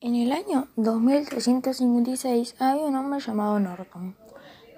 En 0.00 0.14
el 0.14 0.30
año 0.30 0.68
2356 0.76 2.54
había 2.60 2.84
un 2.84 2.94
hombre 2.94 3.18
llamado 3.18 3.58
Norton. 3.58 4.16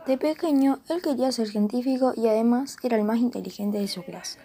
De 0.07 0.17
pequeño, 0.17 0.81
él 0.89 1.03
quería 1.03 1.31
ser 1.31 1.47
científico 1.47 2.15
y 2.17 2.27
además 2.27 2.79
era 2.83 2.97
el 2.97 3.05
más 3.05 3.19
inteligente 3.19 3.77
de 3.77 3.87
su 3.87 4.03
clase. 4.03 4.39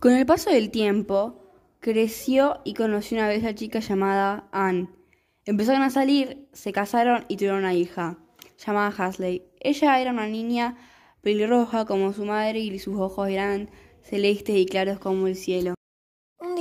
Con 0.00 0.12
el 0.12 0.26
paso 0.26 0.50
del 0.50 0.70
tiempo, 0.70 1.40
creció 1.80 2.60
y 2.62 2.74
conoció 2.74 3.16
una 3.16 3.28
bella 3.28 3.54
chica 3.54 3.80
llamada 3.80 4.50
Anne. 4.52 4.90
Empezaron 5.46 5.80
a 5.80 5.88
salir, 5.88 6.46
se 6.52 6.72
casaron 6.72 7.24
y 7.28 7.38
tuvieron 7.38 7.60
una 7.60 7.72
hija, 7.72 8.18
llamada 8.58 8.94
Hasley. 8.98 9.44
Ella 9.60 9.98
era 9.98 10.10
una 10.10 10.26
niña 10.26 10.76
pelirroja 11.22 11.86
como 11.86 12.12
su 12.12 12.26
madre 12.26 12.58
y 12.58 12.78
sus 12.78 12.98
ojos 12.98 13.30
eran 13.30 13.70
celestes 14.02 14.56
y 14.56 14.66
claros 14.66 14.98
como 14.98 15.26
el 15.26 15.36
cielo. 15.36 15.77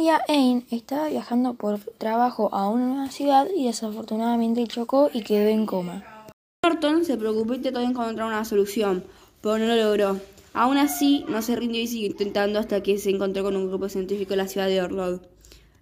Día 0.07 0.23
Anne 0.29 0.63
estaba 0.71 1.09
viajando 1.09 1.55
por 1.55 1.81
trabajo 1.97 2.47
a 2.53 2.69
una 2.69 2.85
nueva 2.85 3.11
ciudad 3.11 3.45
y 3.53 3.65
desafortunadamente 3.65 4.65
chocó 4.65 5.09
y 5.13 5.21
quedó 5.21 5.49
en 5.49 5.65
coma. 5.65 6.25
Norton 6.63 7.03
se 7.03 7.17
preocupó 7.17 7.55
y 7.55 7.59
trató 7.59 7.79
de 7.79 7.87
encontrar 7.87 8.25
una 8.25 8.45
solución, 8.45 9.03
pero 9.41 9.57
no 9.57 9.65
lo 9.65 9.75
logró. 9.75 10.17
Aún 10.53 10.77
así, 10.77 11.25
no 11.27 11.41
se 11.41 11.57
rindió 11.57 11.81
y 11.81 11.87
siguió 11.87 12.07
intentando 12.07 12.57
hasta 12.57 12.81
que 12.81 12.97
se 12.99 13.09
encontró 13.09 13.43
con 13.43 13.57
un 13.57 13.67
grupo 13.67 13.89
científico 13.89 14.31
en 14.31 14.37
la 14.37 14.47
ciudad 14.47 14.67
de 14.67 14.81
Orlod. 14.81 15.23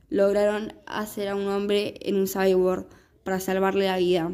Lograron 0.10 0.74
hacer 0.88 1.28
a 1.28 1.36
un 1.36 1.48
hombre 1.48 1.94
en 2.02 2.16
un 2.16 2.26
cyborg 2.26 2.88
para 3.24 3.40
salvarle 3.40 3.86
la 3.86 3.98
vida. 3.98 4.32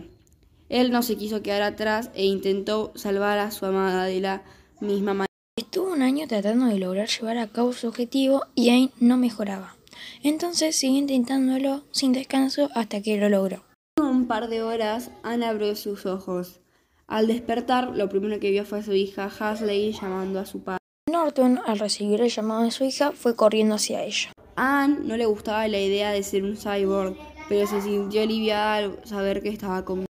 Él 0.69 0.91
no 0.91 1.03
se 1.03 1.17
quiso 1.17 1.41
quedar 1.41 1.63
atrás 1.63 2.11
e 2.13 2.23
intentó 2.23 2.93
salvar 2.95 3.39
a 3.39 3.51
su 3.51 3.65
amada 3.65 4.05
de 4.05 4.21
la 4.21 4.43
misma 4.79 5.13
manera. 5.13 5.27
Estuvo 5.57 5.91
un 5.91 6.01
año 6.01 6.29
tratando 6.29 6.67
de 6.67 6.79
lograr 6.79 7.09
llevar 7.09 7.37
a 7.37 7.47
cabo 7.47 7.73
su 7.73 7.89
objetivo 7.89 8.45
y 8.55 8.69
Ain 8.69 8.89
no 9.01 9.17
mejoraba. 9.17 9.75
Entonces 10.23 10.75
siguió 10.75 10.99
intentándolo 10.99 11.83
sin 11.91 12.13
descanso 12.13 12.69
hasta 12.75 13.01
que 13.01 13.17
lo 13.17 13.29
logró. 13.29 13.63
Un 13.99 14.27
par 14.27 14.49
de 14.49 14.61
horas, 14.61 15.11
Anne 15.23 15.45
abrió 15.45 15.75
sus 15.75 16.05
ojos. 16.05 16.61
Al 17.07 17.27
despertar, 17.27 17.95
lo 17.95 18.07
primero 18.09 18.39
que 18.39 18.51
vio 18.51 18.65
fue 18.65 18.79
a 18.79 18.83
su 18.83 18.93
hija 18.93 19.25
Hasley 19.25 19.91
llamando 19.91 20.39
a 20.39 20.45
su 20.45 20.63
padre. 20.63 20.79
Norton, 21.11 21.59
al 21.65 21.79
recibir 21.79 22.21
el 22.21 22.29
llamado 22.29 22.63
de 22.63 22.71
su 22.71 22.83
hija, 22.83 23.11
fue 23.11 23.35
corriendo 23.35 23.75
hacia 23.75 24.03
ella. 24.03 24.31
A 24.55 24.83
Anne 24.83 24.99
no 25.03 25.17
le 25.17 25.25
gustaba 25.25 25.67
la 25.67 25.79
idea 25.79 26.11
de 26.11 26.23
ser 26.23 26.43
un 26.43 26.55
cyborg, 26.55 27.17
pero 27.49 27.67
se 27.67 27.81
sintió 27.81 28.21
aliviada 28.21 28.75
al 28.75 29.05
saber 29.05 29.41
que 29.41 29.49
estaba 29.49 29.83
con 29.83 30.05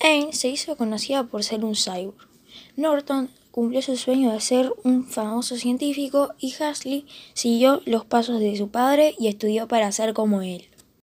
Anne 0.00 0.32
se 0.32 0.48
hizo 0.48 0.76
conocida 0.76 1.24
por 1.24 1.44
ser 1.44 1.64
un 1.64 1.74
cyborg. 1.74 2.31
Norton 2.76 3.28
cumplió 3.50 3.82
su 3.82 3.96
sueño 3.96 4.32
de 4.32 4.40
ser 4.40 4.72
un 4.82 5.04
famoso 5.04 5.56
científico 5.56 6.34
y 6.38 6.54
Hasley 6.54 7.06
siguió 7.34 7.82
los 7.84 8.04
pasos 8.06 8.40
de 8.40 8.56
su 8.56 8.68
padre 8.68 9.14
y 9.18 9.28
estudió 9.28 9.68
para 9.68 9.92
ser 9.92 10.14
como 10.14 10.42
él. 10.42 10.71